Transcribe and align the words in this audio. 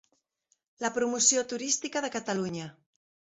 La 0.85 0.89
promoció 0.95 1.43
turística 1.51 2.03
de 2.07 2.11
Catalunya. 2.17 2.67